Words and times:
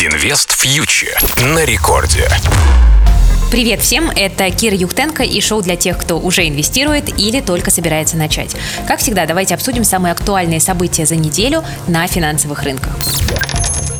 Инвест 0.00 0.52
фьючер 0.52 1.18
на 1.42 1.64
рекорде. 1.64 2.28
Привет 3.50 3.80
всем, 3.82 4.10
это 4.10 4.48
Кира 4.48 4.76
Юхтенко 4.76 5.24
и 5.24 5.40
шоу 5.40 5.60
для 5.60 5.74
тех, 5.74 5.98
кто 5.98 6.20
уже 6.20 6.46
инвестирует 6.46 7.18
или 7.18 7.40
только 7.40 7.72
собирается 7.72 8.16
начать. 8.16 8.54
Как 8.86 9.00
всегда, 9.00 9.26
давайте 9.26 9.54
обсудим 9.54 9.82
самые 9.82 10.12
актуальные 10.12 10.60
события 10.60 11.04
за 11.04 11.16
неделю 11.16 11.64
на 11.88 12.06
финансовых 12.06 12.62
рынках. 12.62 12.92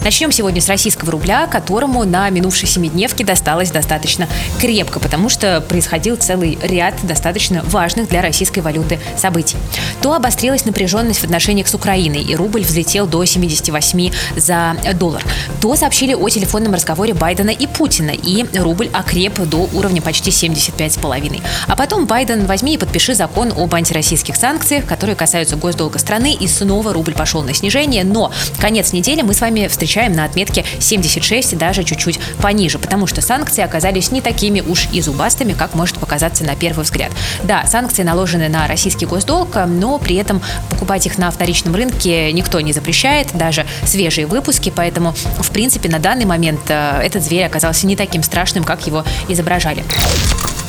Начнем 0.08 0.32
сегодня 0.32 0.62
с 0.62 0.68
российского 0.70 1.12
рубля, 1.12 1.46
которому 1.46 2.02
на 2.04 2.30
минувшей 2.30 2.66
семидневке 2.66 3.26
досталось 3.26 3.70
достаточно 3.70 4.26
крепко, 4.58 5.00
потому 5.00 5.28
что 5.28 5.60
происходил 5.60 6.16
целый 6.16 6.58
ряд 6.62 6.94
достаточно 7.02 7.62
важных 7.64 8.08
для 8.08 8.22
российской 8.22 8.60
валюты 8.60 8.98
событий. 9.18 9.58
То 10.00 10.14
обострилась 10.14 10.64
напряженность 10.64 11.20
в 11.20 11.24
отношениях 11.24 11.68
с 11.68 11.74
Украиной, 11.74 12.22
и 12.22 12.34
рубль 12.34 12.62
взлетел 12.62 13.06
до 13.06 13.22
78 13.22 14.10
за 14.34 14.76
доллар. 14.94 15.22
То 15.60 15.76
сообщили 15.76 16.14
о 16.14 16.26
телефонном 16.30 16.72
разговоре 16.72 17.12
Байдена 17.12 17.50
и 17.50 17.66
Путина, 17.66 18.12
и 18.12 18.46
рубль 18.58 18.88
окреп 18.90 19.38
до 19.40 19.68
уровня 19.74 20.00
почти 20.00 20.30
75,5. 20.30 21.42
А 21.66 21.76
потом 21.76 22.06
Байден 22.06 22.46
возьми 22.46 22.76
и 22.76 22.78
подпиши 22.78 23.14
закон 23.14 23.52
об 23.54 23.74
антироссийских 23.74 24.36
санкциях, 24.36 24.86
которые 24.86 25.16
касаются 25.16 25.56
госдолга 25.56 25.98
страны, 25.98 26.32
и 26.32 26.48
снова 26.48 26.94
рубль 26.94 27.12
пошел 27.12 27.42
на 27.42 27.52
снижение. 27.52 28.04
Но 28.04 28.32
конец 28.58 28.94
недели 28.94 29.20
мы 29.20 29.34
с 29.34 29.42
вами 29.42 29.68
встречаемся 29.68 29.97
встречаем 29.98 30.12
на 30.12 30.24
отметке 30.24 30.64
76, 30.78 31.58
даже 31.58 31.82
чуть-чуть 31.82 32.20
пониже, 32.40 32.78
потому 32.78 33.08
что 33.08 33.20
санкции 33.20 33.62
оказались 33.64 34.12
не 34.12 34.20
такими 34.20 34.60
уж 34.60 34.86
и 34.92 35.00
зубастыми, 35.00 35.54
как 35.54 35.74
может 35.74 35.98
показаться 35.98 36.44
на 36.44 36.54
первый 36.54 36.84
взгляд. 36.84 37.10
Да, 37.42 37.66
санкции 37.66 38.04
наложены 38.04 38.48
на 38.48 38.68
российский 38.68 39.06
госдолг, 39.06 39.56
но 39.66 39.98
при 39.98 40.14
этом 40.14 40.40
покупать 40.70 41.06
их 41.06 41.18
на 41.18 41.30
вторичном 41.32 41.74
рынке 41.74 42.32
никто 42.32 42.60
не 42.60 42.72
запрещает, 42.72 43.36
даже 43.36 43.66
свежие 43.84 44.28
выпуски, 44.28 44.72
поэтому, 44.74 45.14
в 45.40 45.50
принципе, 45.50 45.88
на 45.88 45.98
данный 45.98 46.26
момент 46.26 46.60
э, 46.68 47.00
этот 47.02 47.24
зверь 47.24 47.46
оказался 47.46 47.86
не 47.88 47.96
таким 47.96 48.22
страшным, 48.22 48.62
как 48.62 48.86
его 48.86 49.04
изображали. 49.28 49.84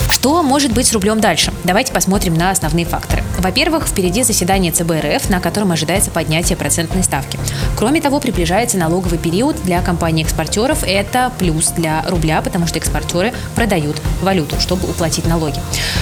Что 0.10 0.42
может 0.42 0.74
быть 0.74 0.88
с 0.88 0.94
рублем 0.94 1.20
дальше? 1.20 1.54
Давайте 1.64 1.94
посмотрим 1.94 2.34
на 2.34 2.50
основные 2.50 2.86
факторы. 2.86 3.24
Во-первых, 3.38 3.88
впереди 3.88 4.24
заседание 4.24 4.72
ЦБ 4.72 4.92
РФ, 5.02 5.30
на 5.30 5.40
котором 5.40 5.72
ожидается 5.72 6.12
поднятие 6.12 6.58
процентной 6.58 7.04
ставки. 7.04 7.40
Кроме 7.78 8.02
того, 8.02 8.20
приближается 8.20 8.78
налоговый 8.78 9.18
период 9.18 9.56
для 9.64 9.82
компаний-экспортеров. 9.82 10.84
Это 10.84 11.32
плюс 11.40 11.70
для 11.70 12.04
рубля, 12.08 12.42
потому 12.42 12.68
что 12.68 12.80
экспортеры 12.80 13.34
продают 13.56 14.02
валюту, 14.22 14.60
чтобы 14.60 14.90
уплатить 14.90 15.26
налоги. 15.26 15.60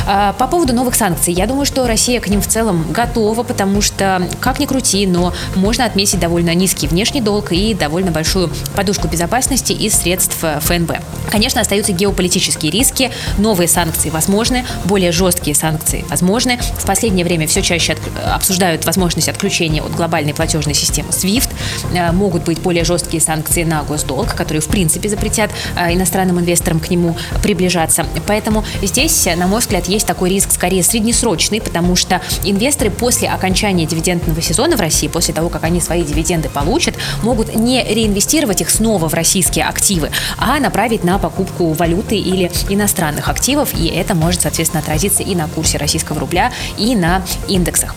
А, 0.08 0.34
по 0.34 0.48
поводу 0.48 0.74
новых 0.74 0.96
санкций, 0.96 1.34
я 1.34 1.46
думаю, 1.46 1.66
что 1.66 1.86
Россия 1.86 2.20
к 2.20 2.28
ним 2.28 2.42
в 2.42 2.48
целом 2.48 2.86
готова, 2.92 3.44
потому 3.44 3.82
что, 3.82 4.28
как 4.40 4.60
ни 4.60 4.66
крути, 4.66 5.06
но 5.06 5.34
можно 5.56 5.86
отметить 5.86 6.20
довольно 6.20 6.54
низкий 6.56 6.88
внешний 6.88 7.22
долг 7.22 7.52
и 7.52 7.74
довольно 7.74 8.12
большую 8.12 8.50
подушку 8.76 9.08
безопасности 9.08 9.74
из 9.74 9.94
средств 9.94 10.38
ФНБ. 10.38 10.94
Конечно, 11.30 11.62
остаются 11.62 11.92
геополитические 11.92 12.72
риски, 12.72 13.12
новые 13.38 13.68
санкции 13.68 14.10
возможны, 14.10 14.66
более 14.86 15.12
жесткие 15.12 15.56
санкции 15.56 16.06
возможны. 16.10 16.60
В 16.78 16.86
последнее 17.18 17.26
время 17.26 17.48
все 17.48 17.64
чаще 17.64 17.98
обсуждают 18.32 18.86
возможность 18.86 19.28
отключения 19.28 19.82
от 19.82 19.92
глобальной 19.96 20.36
платежной 20.36 20.76
системы 20.76 21.10
SWIFT. 21.10 21.50
Э, 21.94 22.12
могут 22.12 22.44
быть 22.44 22.60
более 22.60 22.84
жесткие 22.84 23.22
санкции 23.22 23.64
на 23.64 23.82
госдолг, 23.84 24.36
которые 24.36 24.62
в 24.62 24.68
принципе 24.68 25.10
запретят 25.10 25.50
э, 25.76 25.94
иностранным 25.96 26.40
инвесторам 26.40 26.80
к 26.80 26.92
нему 26.92 27.18
приближаться. 27.42 28.06
Поэтому 28.28 28.64
здесь, 28.84 29.28
на 29.36 29.48
мой 29.48 29.62
взгляд, 29.62 29.88
есть 29.88 30.06
такой 30.06 30.30
риск 30.30 30.52
скорее 30.52 30.84
среднесрочный, 30.84 31.60
потому 31.60 31.96
что 31.96 32.22
инвесторы 32.44 32.92
после 32.92 33.30
окончания 33.30 33.88
дивидендного 33.88 34.42
сезона 34.42 34.78
в 34.78 34.82
России, 34.82 35.08
после 35.08 35.34
того, 35.34 35.50
как 35.50 35.64
они 35.64 35.82
свои 35.82 36.04
дивиденды 36.04 36.50
получат, 36.50 36.96
могут 37.24 37.56
не 37.56 37.84
реинвестировать 37.84 38.62
их 38.62 38.70
снова 38.70 39.10
в 39.10 39.14
российские 39.16 39.66
активы, 39.66 40.12
а 40.38 40.60
направить 40.60 41.04
на 41.04 41.18
покупку 41.18 41.74
валюты 41.74 42.18
или 42.18 42.52
иностранных 42.70 43.28
активов, 43.28 43.70
и 43.74 43.88
это 43.88 44.14
может, 44.14 44.42
соответственно, 44.42 44.84
отразиться 44.84 45.24
и 45.24 45.34
на 45.34 45.48
курсе 45.48 45.80
российского 45.80 46.20
рубля, 46.20 46.52
и 46.78 46.96
на 46.96 47.07
индексах. 47.48 47.96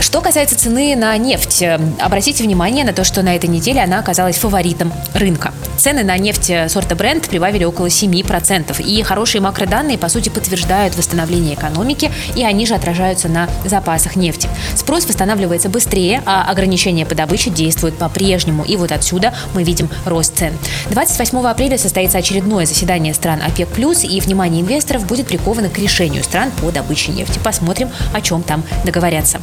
Что 0.00 0.20
касается 0.20 0.58
цены 0.58 0.96
на 0.96 1.16
нефть, 1.16 1.62
э, 1.62 1.78
обратите 2.00 2.42
внимание 2.44 2.84
на 2.84 2.92
то, 2.92 3.04
что 3.04 3.22
на 3.22 3.34
этой 3.36 3.48
неделе 3.48 3.82
она 3.82 3.98
оказалась 3.98 4.36
фаворитом 4.36 4.92
рынка. 5.14 5.52
Цены 5.76 6.02
на 6.02 6.16
нефть 6.18 6.50
э, 6.50 6.68
сорта 6.68 6.94
Brent 6.94 7.28
прибавили 7.28 7.64
около 7.64 7.86
7%. 7.86 8.82
И 8.82 9.02
хорошие 9.02 9.40
макроданные, 9.40 9.98
по 9.98 10.08
сути, 10.08 10.28
подтверждают 10.28 10.96
восстановление 10.96 11.54
экономики, 11.54 12.10
и 12.36 12.44
они 12.44 12.66
же 12.66 12.74
отражаются 12.74 13.28
на 13.28 13.48
запасах 13.64 14.16
нефти. 14.16 14.48
Спрос 14.76 15.06
восстанавливается 15.06 15.68
быстрее, 15.68 16.22
а 16.26 16.50
ограничения 16.50 17.06
по 17.06 17.14
добыче 17.14 17.50
действуют 17.50 17.96
по-прежнему. 17.98 18.64
И 18.64 18.76
вот 18.76 18.92
отсюда 18.92 19.34
мы 19.54 19.62
видим 19.62 19.88
рост 20.04 20.36
цен. 20.36 20.52
28 20.90 21.38
апреля 21.46 21.78
состоится 21.78 22.18
очередное 22.18 22.66
заседание 22.66 23.14
стран 23.14 23.40
ОПЕК+, 23.42 23.68
и 24.04 24.20
внимание 24.20 24.62
инвесторов 24.62 25.06
будет 25.06 25.26
приковано 25.26 25.68
к 25.68 25.78
решению 25.78 26.24
стран 26.24 26.50
по 26.60 26.70
добыче 26.70 27.12
нефти. 27.12 27.38
Посмотрим, 27.42 27.90
о 28.12 28.20
чем 28.20 28.42
там 28.42 28.62
договорятся. 28.84 29.40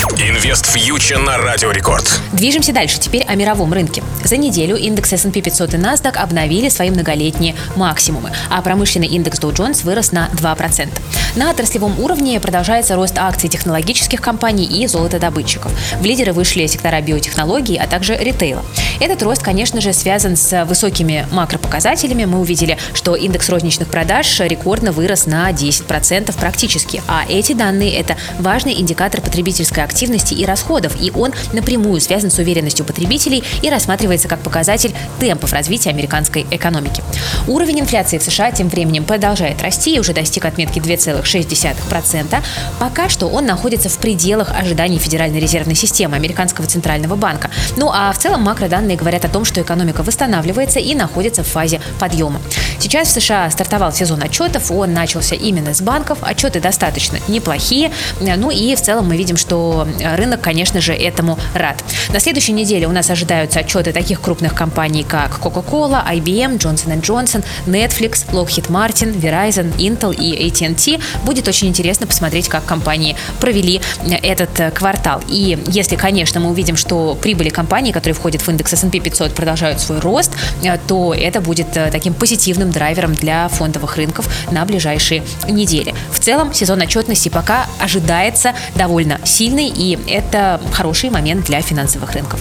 Инвест 0.00 0.64
фьючер 0.64 1.18
на 1.18 1.36
Радио 1.36 1.70
Рекорд. 1.72 2.20
Движемся 2.32 2.72
дальше. 2.72 2.98
Теперь 2.98 3.22
о 3.24 3.34
мировом 3.34 3.70
рынке. 3.74 4.02
За 4.24 4.38
неделю 4.38 4.76
индекс 4.76 5.12
S&P 5.12 5.42
500 5.42 5.74
и 5.74 5.76
NASDAQ 5.76 6.16
обновили 6.16 6.70
свои 6.70 6.88
многолетние 6.88 7.54
максимумы, 7.76 8.30
а 8.48 8.62
промышленный 8.62 9.08
индекс 9.08 9.38
Dow 9.40 9.54
Jones 9.54 9.84
вырос 9.84 10.12
на 10.12 10.30
2%. 10.32 10.88
На 11.36 11.50
отраслевом 11.50 12.00
уровне 12.00 12.40
продолжается 12.40 12.96
рост 12.96 13.18
акций 13.18 13.48
технологических 13.48 14.20
компаний 14.20 14.64
и 14.64 14.86
золотодобытчиков. 14.86 15.70
В 16.00 16.04
лидеры 16.04 16.32
вышли 16.32 16.66
сектора 16.66 17.00
биотехнологий, 17.02 17.76
а 17.76 17.86
также 17.86 18.16
ритейла. 18.16 18.64
Этот 19.00 19.22
рост, 19.22 19.42
конечно 19.42 19.80
же, 19.80 19.92
связан 19.92 20.36
с 20.36 20.64
высокими 20.64 21.26
макропоказателями. 21.30 22.24
Мы 22.24 22.40
увидели, 22.40 22.78
что 22.94 23.16
индекс 23.16 23.48
розничных 23.48 23.88
продаж 23.88 24.40
рекордно 24.40 24.92
вырос 24.92 25.26
на 25.26 25.50
10% 25.50 26.36
практически. 26.38 27.02
А 27.06 27.24
эти 27.28 27.52
данные– 27.52 27.94
это 27.96 28.16
важный 28.38 28.80
индикатор 28.80 29.20
потребительской 29.20 29.84
и 30.34 30.44
расходов, 30.44 30.96
и 31.00 31.12
он 31.14 31.32
напрямую 31.52 32.00
связан 32.00 32.30
с 32.30 32.38
уверенностью 32.38 32.84
потребителей 32.84 33.44
и 33.62 33.70
рассматривается 33.70 34.28
как 34.28 34.40
показатель 34.40 34.92
темпов 35.18 35.52
развития 35.52 35.90
американской 35.90 36.46
экономики. 36.50 37.02
Уровень 37.46 37.80
инфляции 37.80 38.18
в 38.18 38.22
США 38.22 38.50
тем 38.50 38.68
временем 38.68 39.04
продолжает 39.04 39.62
расти 39.62 39.96
и 39.96 39.98
уже 39.98 40.12
достиг 40.12 40.44
отметки 40.44 40.78
2,6%. 40.78 42.42
Пока 42.78 43.08
что 43.08 43.26
он 43.28 43.46
находится 43.46 43.88
в 43.88 43.98
пределах 43.98 44.50
ожиданий 44.50 44.98
Федеральной 44.98 45.40
резервной 45.40 45.74
системы 45.74 46.16
американского 46.16 46.66
центрального 46.66 47.14
банка. 47.14 47.50
Ну 47.76 47.90
а 47.92 48.12
в 48.12 48.18
целом 48.18 48.42
макроданные 48.42 48.70
данные 48.70 48.96
говорят 48.96 49.24
о 49.24 49.28
том, 49.28 49.44
что 49.44 49.60
экономика 49.60 50.02
восстанавливается 50.02 50.78
и 50.78 50.94
находится 50.94 51.42
в 51.42 51.46
фазе 51.46 51.80
подъема. 51.98 52.40
Сейчас 52.80 53.08
в 53.08 53.12
США 53.12 53.50
стартовал 53.50 53.92
сезон 53.92 54.22
отчетов, 54.22 54.70
он 54.70 54.94
начался 54.94 55.36
именно 55.36 55.74
с 55.74 55.82
банков, 55.82 56.18
отчеты 56.22 56.60
достаточно 56.60 57.18
неплохие, 57.28 57.92
ну 58.20 58.50
и 58.50 58.74
в 58.74 58.80
целом 58.80 59.08
мы 59.08 59.16
видим, 59.18 59.36
что 59.36 59.86
рынок, 60.16 60.40
конечно 60.40 60.80
же, 60.80 60.94
этому 60.94 61.38
рад. 61.54 61.84
На 62.12 62.20
следующей 62.20 62.52
неделе 62.52 62.86
у 62.86 62.92
нас 62.92 63.10
ожидаются 63.10 63.60
отчеты 63.60 63.92
таких 63.92 64.22
крупных 64.22 64.54
компаний, 64.54 65.04
как 65.06 65.38
Coca-Cola, 65.38 66.10
IBM, 66.14 66.58
Johnson 66.58 67.00
Johnson, 67.02 67.44
Netflix, 67.66 68.26
Lockheed 68.32 68.68
Martin, 68.68 69.14
Verizon, 69.20 69.76
Intel 69.76 70.14
и 70.14 70.48
AT&T. 70.48 71.00
Будет 71.24 71.48
очень 71.48 71.68
интересно 71.68 72.06
посмотреть, 72.06 72.48
как 72.48 72.64
компании 72.64 73.14
провели 73.40 73.82
этот 74.22 74.74
квартал. 74.74 75.22
И 75.28 75.58
если, 75.66 75.96
конечно, 75.96 76.40
мы 76.40 76.50
увидим, 76.50 76.76
что 76.76 77.14
прибыли 77.20 77.50
компаний, 77.50 77.92
которые 77.92 78.14
входят 78.14 78.40
в 78.40 78.48
индекс 78.48 78.72
S&P 78.72 79.00
500 79.00 79.34
продолжают 79.34 79.80
свой 79.80 79.98
рост, 79.98 80.32
э, 80.62 80.78
то 80.86 81.14
это 81.14 81.40
будет 81.40 81.76
э, 81.76 81.90
таким 81.90 82.14
позитивным 82.14 82.69
драйвером 82.70 83.14
для 83.14 83.48
фондовых 83.48 83.96
рынков 83.96 84.28
на 84.50 84.64
ближайшие 84.64 85.22
недели. 85.48 85.94
В 86.12 86.18
целом 86.18 86.52
сезон 86.52 86.80
отчетности 86.80 87.28
пока 87.28 87.66
ожидается 87.78 88.54
довольно 88.74 89.20
сильный, 89.24 89.68
и 89.68 89.98
это 90.08 90.60
хороший 90.72 91.10
момент 91.10 91.46
для 91.46 91.60
финансовых 91.62 92.12
рынков. 92.12 92.40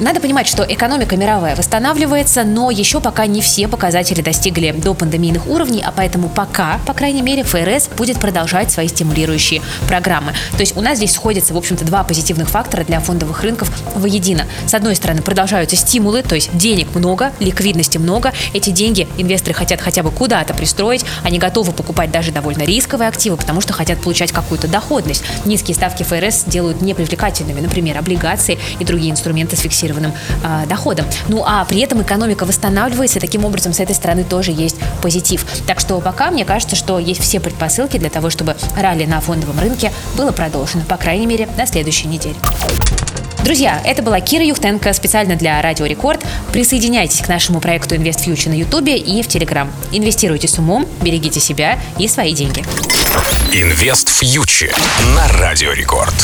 Надо 0.00 0.20
понимать, 0.20 0.48
что 0.48 0.64
экономика 0.68 1.16
мировая 1.16 1.54
восстанавливается, 1.54 2.42
но 2.42 2.72
еще 2.72 3.00
пока 3.00 3.26
не 3.26 3.40
все 3.40 3.68
показатели 3.68 4.22
достигли 4.22 4.72
до 4.72 4.92
пандемийных 4.92 5.46
уровней, 5.46 5.84
а 5.86 5.92
поэтому 5.92 6.28
пока, 6.28 6.80
по 6.84 6.94
крайней 6.94 7.22
мере, 7.22 7.44
ФРС 7.44 7.88
будет 7.96 8.18
продолжать 8.18 8.72
свои 8.72 8.88
стимулирующие 8.88 9.62
программы. 9.86 10.32
То 10.52 10.60
есть 10.60 10.76
у 10.76 10.80
нас 10.80 10.96
здесь 10.96 11.12
сходятся, 11.12 11.54
в 11.54 11.56
общем-то, 11.56 11.84
два 11.84 12.02
позитивных 12.02 12.48
фактора 12.48 12.82
для 12.82 12.98
фондовых 12.98 13.44
рынков 13.44 13.70
воедино. 13.94 14.46
С 14.66 14.74
одной 14.74 14.96
стороны, 14.96 15.22
продолжаются 15.22 15.76
стимулы, 15.76 16.22
то 16.22 16.34
есть 16.34 16.56
денег 16.56 16.92
много, 16.96 17.32
ликвидности 17.38 17.96
много. 17.98 18.32
Эти 18.52 18.70
деньги 18.70 19.06
инвесторы 19.16 19.54
хотят 19.54 19.80
хотя 19.80 20.02
бы 20.02 20.10
куда-то 20.10 20.54
пристроить, 20.54 21.04
они 21.22 21.38
готовы 21.38 21.70
покупать 21.70 22.10
даже 22.10 22.32
довольно 22.32 22.64
рисковые 22.64 23.08
активы, 23.08 23.36
потому 23.36 23.60
что 23.60 23.72
хотят 23.72 24.00
получать 24.00 24.32
какую-то 24.32 24.66
доходность. 24.66 25.22
Низкие 25.44 25.76
ставки 25.76 26.02
ФРС 26.02 26.44
делают 26.46 26.82
непривлекательными, 26.82 27.60
например, 27.60 27.96
облигации 27.96 28.58
и 28.80 28.84
другие 28.84 29.12
инструменты 29.12 29.54
с 29.54 29.60
фиксированной 29.60 29.83
фиксированным 29.84 30.12
э, 30.42 30.66
доходом. 30.66 31.06
Ну 31.28 31.44
а 31.46 31.64
при 31.64 31.80
этом 31.80 32.02
экономика 32.02 32.44
восстанавливается, 32.44 33.18
и 33.18 33.20
таким 33.20 33.44
образом 33.44 33.72
с 33.72 33.80
этой 33.80 33.94
стороны 33.94 34.24
тоже 34.24 34.50
есть 34.50 34.76
позитив. 35.02 35.44
Так 35.66 35.80
что 35.80 36.00
пока 36.00 36.30
мне 36.30 36.44
кажется, 36.44 36.76
что 36.76 36.98
есть 36.98 37.20
все 37.20 37.40
предпосылки 37.40 37.98
для 37.98 38.10
того, 38.10 38.30
чтобы 38.30 38.56
ралли 38.76 39.04
на 39.04 39.20
фондовом 39.20 39.58
рынке 39.60 39.92
было 40.16 40.32
продолжено, 40.32 40.84
по 40.88 40.96
крайней 40.96 41.26
мере, 41.26 41.48
на 41.56 41.66
следующей 41.66 42.08
неделе. 42.08 42.36
Друзья, 43.44 43.82
это 43.84 44.02
была 44.02 44.20
Кира 44.20 44.42
Юхтенко 44.42 44.94
специально 44.94 45.36
для 45.36 45.60
Радио 45.60 45.84
Рекорд. 45.84 46.24
Присоединяйтесь 46.50 47.20
к 47.20 47.28
нашему 47.28 47.60
проекту 47.60 47.94
Invest 47.94 48.24
Future 48.24 48.48
на 48.48 48.54
Ютубе 48.54 48.96
и 48.96 49.22
в 49.22 49.28
Телеграм. 49.28 49.70
Инвестируйте 49.92 50.48
с 50.48 50.58
умом, 50.58 50.86
берегите 51.02 51.40
себя 51.40 51.78
и 51.98 52.08
свои 52.08 52.32
деньги. 52.32 52.64
Инвест 53.52 54.08
фьючер 54.08 54.74
на 55.14 55.28
Радио 55.28 55.72
Рекорд. 55.72 56.14